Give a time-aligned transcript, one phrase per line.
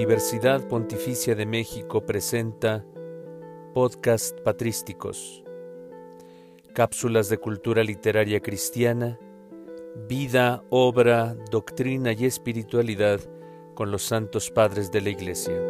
[0.00, 2.86] Universidad Pontificia de México presenta
[3.74, 5.44] Podcast Patrísticos,
[6.74, 9.18] cápsulas de cultura literaria cristiana,
[10.08, 13.20] vida, obra, doctrina y espiritualidad
[13.74, 15.60] con los santos padres de la Iglesia.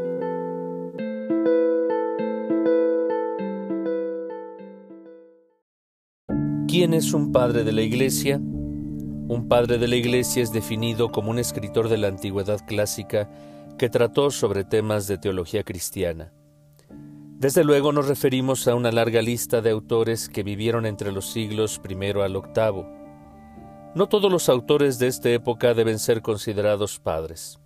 [6.68, 8.36] ¿Quién es un padre de la Iglesia?
[8.36, 13.28] Un padre de la Iglesia es definido como un escritor de la antigüedad clásica
[13.80, 16.34] que trató sobre temas de teología cristiana.
[17.38, 21.80] Desde luego nos referimos a una larga lista de autores que vivieron entre los siglos
[21.88, 22.84] I al VIII.
[23.94, 27.58] No todos los autores de esta época deben ser considerados padres.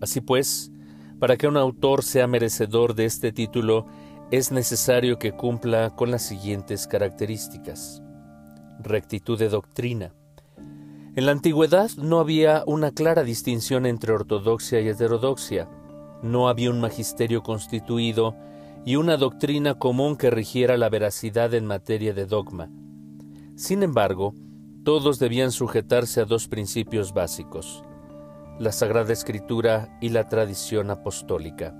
[0.00, 0.72] Así pues,
[1.20, 3.84] para que un autor sea merecedor de este título,
[4.30, 8.02] es necesario que cumpla con las siguientes características.
[8.78, 10.14] Rectitud de doctrina,
[11.16, 15.66] en la antigüedad no había una clara distinción entre ortodoxia y heterodoxia,
[16.22, 18.36] no había un magisterio constituido
[18.84, 22.70] y una doctrina común que rigiera la veracidad en materia de dogma.
[23.54, 24.34] Sin embargo,
[24.84, 27.82] todos debían sujetarse a dos principios básicos,
[28.58, 31.74] la Sagrada Escritura y la tradición apostólica.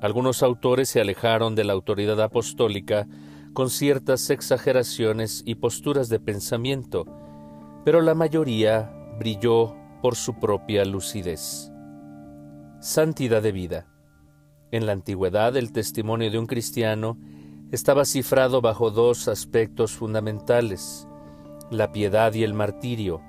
[0.00, 3.06] Algunos autores se alejaron de la autoridad apostólica
[3.52, 7.06] con ciertas exageraciones y posturas de pensamiento,
[7.84, 11.72] pero la mayoría brilló por su propia lucidez.
[12.80, 13.86] Santidad de vida.
[14.70, 17.18] En la antigüedad el testimonio de un cristiano
[17.70, 21.06] estaba cifrado bajo dos aspectos fundamentales,
[21.70, 23.22] la piedad y el martirio.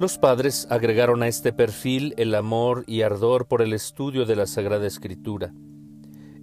[0.00, 4.46] Los padres agregaron a este perfil el amor y ardor por el estudio de la
[4.46, 5.52] Sagrada Escritura.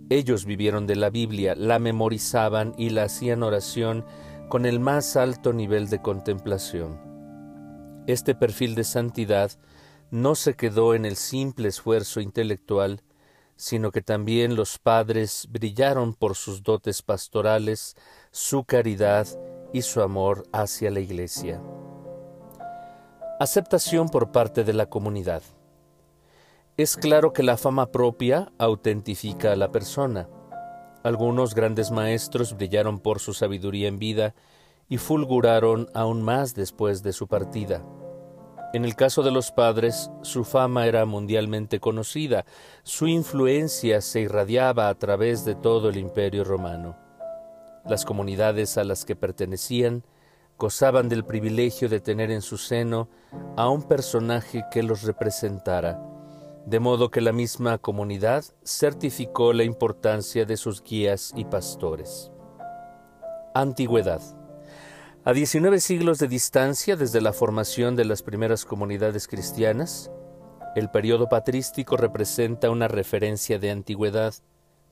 [0.10, 4.06] Ellos vivieron de la Biblia, la memorizaban y la hacían oración
[4.50, 7.15] con el más alto nivel de contemplación.
[8.08, 9.52] Este perfil de santidad
[10.12, 13.02] no se quedó en el simple esfuerzo intelectual,
[13.56, 17.96] sino que también los padres brillaron por sus dotes pastorales,
[18.32, 19.28] su caridad
[19.74, 21.62] y su amor hacia la Iglesia.
[23.40, 25.42] Aceptación por parte de la comunidad.
[26.78, 30.30] Es claro que la fama propia autentifica a la persona.
[31.04, 34.36] Algunos grandes maestros brillaron por su sabiduría en vida
[34.90, 37.84] y fulguraron aún más después de su partida.
[38.74, 42.46] En el caso de los padres, su fama era mundialmente conocida,
[42.84, 46.98] su influencia se irradiaba a través de todo el imperio romano.
[47.86, 50.04] Las comunidades a las que pertenecían
[50.58, 53.10] gozaban del privilegio de tener en su seno
[53.56, 56.02] a un personaje que los representara,
[56.66, 62.32] de modo que la misma comunidad certificó la importancia de sus guías y pastores.
[63.54, 64.22] Antigüedad.
[65.28, 70.12] A 19 siglos de distancia desde la formación de las primeras comunidades cristianas,
[70.76, 74.36] el periodo patrístico representa una referencia de antigüedad.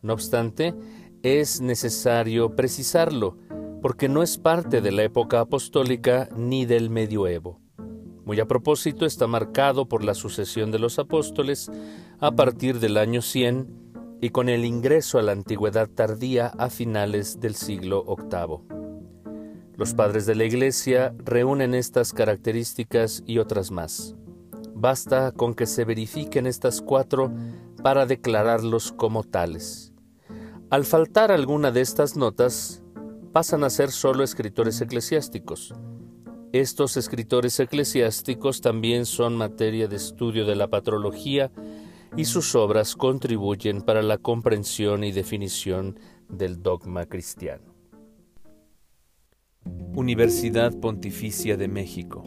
[0.02, 0.74] No obstante,
[1.22, 3.38] es necesario precisarlo,
[3.80, 7.62] porque no es parte de la época apostólica ni del medioevo.
[8.26, 11.70] Muy a propósito está marcado por la sucesión de los apóstoles
[12.20, 17.40] a partir del año 100 y con el ingreso a la antigüedad tardía a finales
[17.40, 18.73] del siglo VIII.
[19.76, 24.16] Los padres de la Iglesia reúnen estas características y otras más.
[24.76, 27.32] Basta con que se verifiquen estas cuatro
[27.82, 29.94] para declararlos como tales.
[30.70, 32.84] Al faltar alguna de estas notas,
[33.32, 35.74] pasan a ser solo escritores eclesiásticos.
[36.52, 41.52] Estos escritores eclesiásticos también son materia de estudio de la patrología
[42.16, 47.73] y sus obras contribuyen para la comprensión y definición del dogma cristiano.
[49.96, 52.24] Universidad Pontificia de México.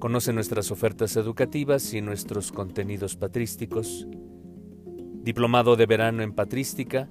[0.00, 4.08] Conoce nuestras ofertas educativas y nuestros contenidos patrísticos.
[5.22, 7.08] Diplomado de verano en Patrística.